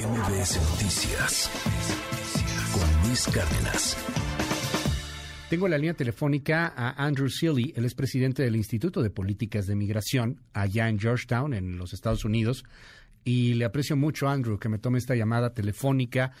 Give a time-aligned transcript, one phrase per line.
[0.00, 1.50] MBS Noticias
[2.72, 3.96] con Luis Cárdenas.
[5.50, 9.76] Tengo la línea telefónica a Andrew Seeley, él es presidente del Instituto de Políticas de
[9.76, 12.64] Migración allá en Georgetown, en los Estados Unidos.
[13.24, 16.32] Y le aprecio mucho, Andrew, que me tome esta llamada telefónica.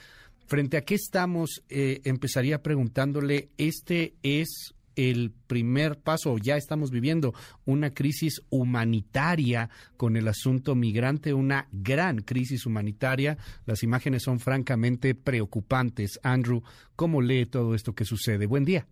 [0.46, 4.74] Frente a qué estamos, eh, empezaría preguntándole, ¿este es
[5.08, 7.32] el primer paso, ya estamos viviendo
[7.64, 13.36] una crisis humanitaria con el asunto migrante, una gran crisis humanitaria.
[13.66, 16.20] Las imágenes son francamente preocupantes.
[16.22, 16.62] Andrew,
[16.96, 18.46] ¿cómo lee todo esto que sucede?
[18.46, 18.86] Buen día.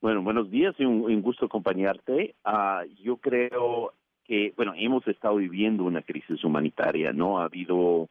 [0.00, 2.34] Bueno, buenos días y un, gusto acompañarte.
[2.44, 3.92] Ah, yo creo
[4.24, 7.38] que, bueno, hemos estado viviendo una crisis humanitaria, ¿no?
[7.38, 8.08] Ha habido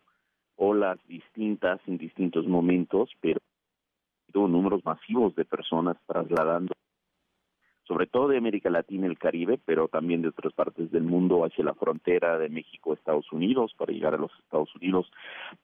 [0.56, 3.40] olas distintas en distintos momentos, pero
[4.36, 6.74] números masivos de personas trasladando,
[7.88, 11.46] sobre todo de América Latina y el Caribe, pero también de otras partes del mundo
[11.46, 15.12] hacia la frontera de México, Estados Unidos, para llegar a los Estados Unidos.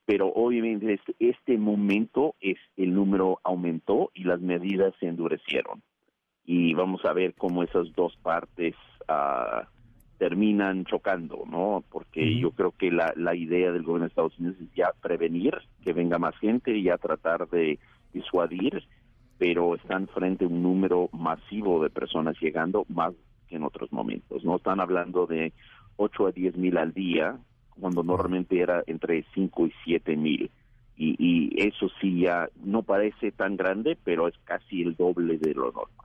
[0.05, 5.81] Pero obviamente este, este momento es el número aumentó y las medidas se endurecieron.
[6.45, 8.75] Y vamos a ver cómo esas dos partes
[9.07, 9.65] uh,
[10.17, 11.83] terminan chocando, ¿no?
[11.89, 15.55] Porque yo creo que la, la idea del gobierno de Estados Unidos es ya prevenir
[15.83, 17.79] que venga más gente y ya tratar de
[18.13, 18.83] disuadir,
[19.37, 23.13] pero están frente a un número masivo de personas llegando más
[23.47, 24.43] que en otros momentos.
[24.43, 25.53] No están hablando de
[25.97, 27.37] 8 a 10 mil al día,
[27.79, 30.51] cuando normalmente era entre 5 y 7 mil.
[30.95, 35.53] Y, y eso sí ya no parece tan grande, pero es casi el doble de
[35.53, 36.00] lo normal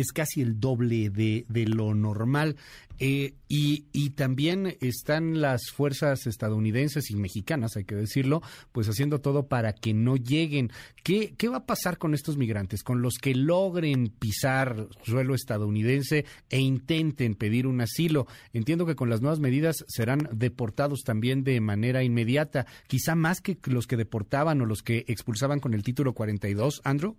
[0.00, 2.56] es casi el doble de, de lo normal.
[3.02, 8.42] Eh, y, y, también están las fuerzas estadounidenses y mexicanas, hay que decirlo,
[8.72, 10.70] pues haciendo todo para que no lleguen.
[11.02, 12.82] ¿Qué, ¿Qué va a pasar con estos migrantes?
[12.82, 18.26] Con los que logren pisar suelo estadounidense e intenten pedir un asilo.
[18.52, 23.56] Entiendo que con las nuevas medidas serán deportados también de manera inmediata, quizá más que
[23.64, 27.16] los que deportaban o los que expulsaban con el título 42, Andrew.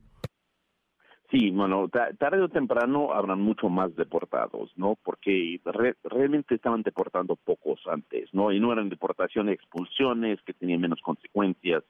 [1.31, 4.97] Sí, bueno, tarde o temprano habrán mucho más deportados, ¿no?
[5.01, 5.61] Porque
[6.03, 8.51] realmente estaban deportando pocos antes, ¿no?
[8.51, 11.85] Y no eran deportaciones, expulsiones que tenían menos consecuencias.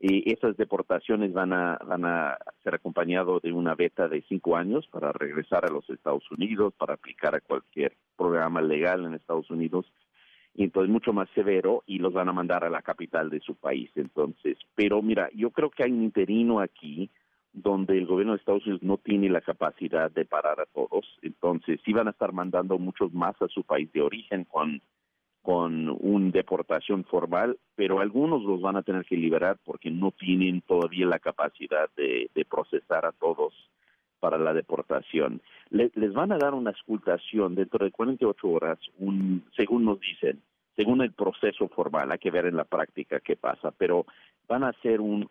[0.00, 4.84] Y esas deportaciones van a, van a ser acompañado de una beta de cinco años
[4.88, 9.86] para regresar a los Estados Unidos, para aplicar a cualquier programa legal en Estados Unidos.
[10.56, 13.54] Y entonces mucho más severo y los van a mandar a la capital de su
[13.54, 13.92] país.
[13.94, 17.08] Entonces, pero mira, yo creo que hay un interino aquí
[17.52, 21.06] donde el gobierno de Estados Unidos no tiene la capacidad de parar a todos.
[21.22, 24.80] Entonces, sí van a estar mandando muchos más a su país de origen con,
[25.42, 30.62] con una deportación formal, pero algunos los van a tener que liberar porque no tienen
[30.62, 33.54] todavía la capacidad de, procesar a todos
[34.20, 35.40] para la deportación.
[35.70, 40.40] les van a dar una escultación dentro de 48 horas, un, según nos dicen,
[40.76, 44.06] según el proceso formal, hay que ver en la práctica qué pasa, pero
[44.48, 45.28] van a hacer un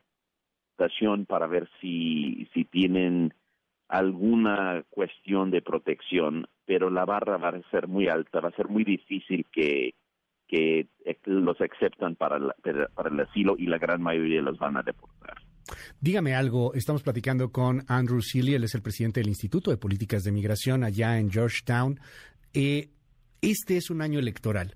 [1.28, 3.34] para ver si, si tienen
[3.88, 8.68] alguna cuestión de protección, pero la barra va a ser muy alta, va a ser
[8.68, 9.94] muy difícil que,
[10.48, 10.88] que
[11.26, 12.40] los aceptan para,
[12.94, 15.36] para el asilo y la gran mayoría los van a deportar.
[16.00, 20.24] Dígame algo, estamos platicando con Andrew Seeley, él es el presidente del Instituto de Políticas
[20.24, 22.00] de Migración allá en Georgetown.
[22.54, 22.90] Eh,
[23.42, 24.76] este es un año electoral.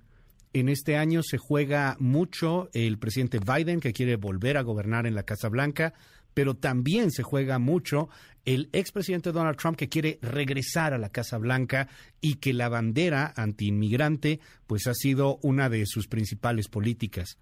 [0.55, 5.13] En este año se juega mucho el presidente Biden, que quiere volver a gobernar en
[5.13, 5.91] la Casa Blanca,
[6.33, 8.07] pero también se juega mucho
[8.45, 11.89] el expresidente Donald Trump, que quiere regresar a la Casa Blanca
[12.21, 17.37] y que la bandera antiinmigrante pues ha sido una de sus principales políticas.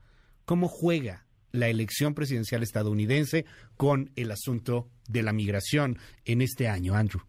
[0.45, 3.45] ¿Cómo juega la elección presidencial estadounidense
[3.77, 7.21] con el asunto de la migración en este año, Andrew?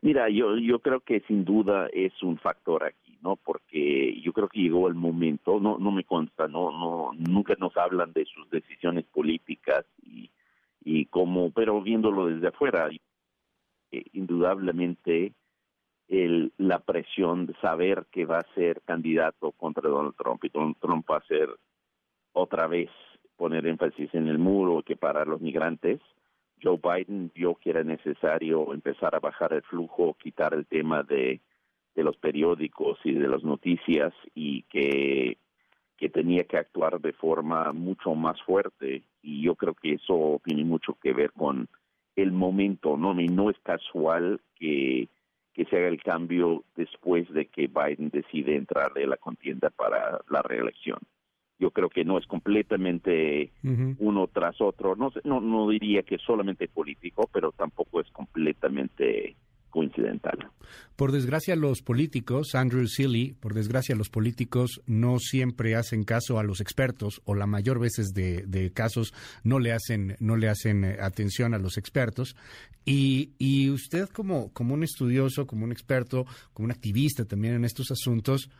[0.00, 2.84] Mira, yo, yo creo que sin duda es un factor
[3.22, 3.36] ¿no?
[3.36, 7.76] Porque yo creo que llegó el momento, no, no me consta, no, no, nunca nos
[7.76, 10.30] hablan de sus decisiones políticas y,
[10.82, 12.88] y como, pero viéndolo desde afuera,
[13.92, 15.32] eh, indudablemente
[16.08, 20.76] el, la presión de saber que va a ser candidato contra Donald Trump y Donald
[20.80, 21.48] Trump va a ser
[22.32, 22.90] otra vez
[23.36, 26.00] poner énfasis en el muro que para los migrantes.
[26.62, 31.40] Joe Biden vio que era necesario empezar a bajar el flujo, quitar el tema de
[31.94, 35.38] de los periódicos y de las noticias y que,
[35.96, 40.64] que tenía que actuar de forma mucho más fuerte y yo creo que eso tiene
[40.64, 41.68] mucho que ver con
[42.16, 43.18] el momento, ¿no?
[43.20, 45.08] Y no es casual que,
[45.52, 50.20] que se haga el cambio después de que Biden decide entrar de la contienda para
[50.28, 50.98] la reelección.
[51.58, 53.52] Yo creo que no es completamente
[53.98, 54.96] uno tras otro.
[54.96, 59.36] No, no, no diría que solamente político, pero tampoco es completamente
[60.96, 66.42] Por desgracia, los políticos, Andrew Seeley, por desgracia, los políticos no siempre hacen caso a
[66.42, 70.98] los expertos, o la mayor veces de, casos no le hacen, no le hacen eh,
[71.00, 72.36] atención a los expertos.
[72.84, 77.64] Y, y usted, como, como un estudioso, como un experto, como un activista también en
[77.64, 78.50] estos asuntos,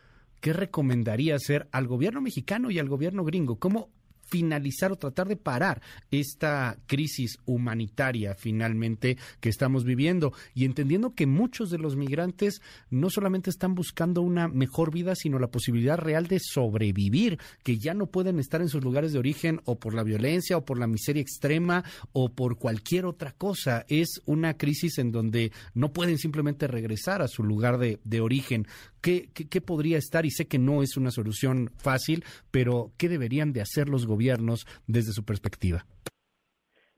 [0.41, 3.59] ¿qué recomendaría hacer al gobierno mexicano y al gobierno gringo?
[3.59, 3.91] ¿Cómo
[4.31, 11.27] finalizar o tratar de parar esta crisis humanitaria finalmente que estamos viviendo y entendiendo que
[11.27, 16.27] muchos de los migrantes no solamente están buscando una mejor vida, sino la posibilidad real
[16.27, 20.03] de sobrevivir, que ya no pueden estar en sus lugares de origen o por la
[20.03, 23.85] violencia o por la miseria extrema o por cualquier otra cosa.
[23.89, 28.67] Es una crisis en donde no pueden simplemente regresar a su lugar de, de origen.
[29.03, 30.27] ¿Qué, qué, podría estar?
[30.27, 34.67] Y sé que no es una solución fácil, pero ¿qué deberían de hacer los gobiernos
[34.87, 35.85] desde su perspectiva?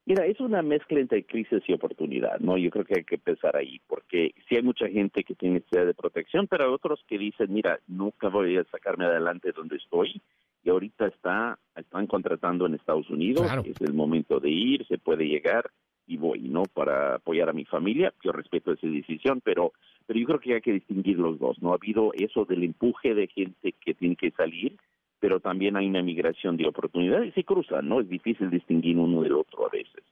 [0.05, 2.59] Mira, es una mezcla entre crisis y oportunidad, ¿no?
[2.59, 5.87] Yo creo que hay que empezar ahí, porque sí hay mucha gente que tiene necesidad
[5.87, 10.21] de protección, pero hay otros que dicen, mira, nunca voy a sacarme adelante donde estoy,
[10.65, 15.25] y ahorita está, están contratando en Estados Unidos, es el momento de ir, se puede
[15.25, 15.71] llegar,
[16.07, 16.65] y voy, ¿no?
[16.65, 19.73] Para apoyar a mi familia, yo respeto esa decisión, pero
[20.07, 21.63] pero yo creo que hay que distinguir los dos.
[21.63, 24.77] No ha habido eso del empuje de gente que tiene que salir,
[25.21, 28.01] pero también hay una migración de oportunidades y cruzan, ¿no?
[28.01, 30.03] Es difícil distinguir uno del otro a veces.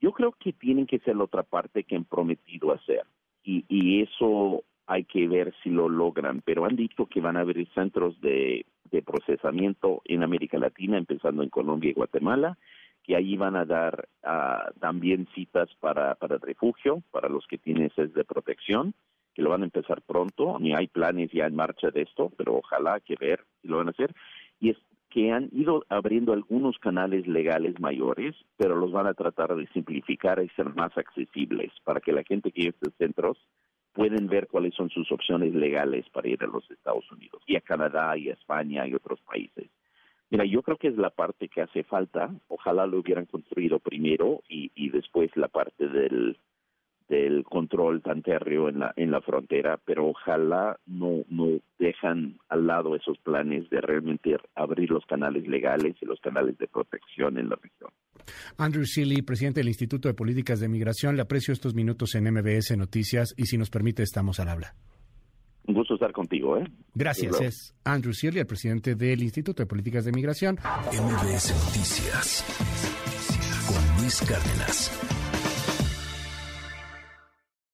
[0.00, 3.02] Yo creo que tienen que ser la otra parte que han prometido hacer
[3.44, 7.40] y, y eso hay que ver si lo logran, pero han dicho que van a
[7.40, 12.58] haber centros de, de procesamiento en América Latina, empezando en Colombia y Guatemala,
[13.02, 17.90] que ahí van a dar uh, también citas para, para refugio, para los que tienen
[17.94, 18.94] sed de protección,
[19.34, 22.56] que lo van a empezar pronto, ni hay planes ya en marcha de esto, pero
[22.56, 24.14] ojalá que ver si lo van a hacer.
[24.60, 24.76] Y es
[25.10, 30.42] que han ido abriendo algunos canales legales mayores, pero los van a tratar de simplificar
[30.42, 33.38] y ser más accesibles para que la gente que llegue a estos centros
[33.92, 37.60] pueden ver cuáles son sus opciones legales para ir a los Estados Unidos y a
[37.60, 39.68] Canadá y a España y otros países.
[40.32, 42.30] Mira, yo creo que es la parte que hace falta.
[42.48, 46.38] Ojalá lo hubieran construido primero y, después la parte del,
[47.06, 52.66] del control tan térreo en la, en la frontera, pero ojalá no, no dejan al
[52.66, 57.50] lado esos planes de realmente abrir los canales legales y los canales de protección en
[57.50, 57.90] la región.
[58.56, 62.74] Andrew Seeley, presidente del Instituto de Políticas de Migración, le aprecio estos minutos en MBS
[62.78, 64.74] Noticias y si nos permite estamos al habla.
[65.92, 66.64] Gusto estar contigo, ¿eh?
[66.94, 67.40] Gracias.
[67.40, 70.58] Es Andrew Seeley, el presidente del Instituto de Políticas de Migración.
[70.90, 72.44] MBS Noticias
[73.66, 75.21] con Luis Cárdenas.